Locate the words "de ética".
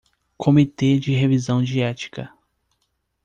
1.63-2.33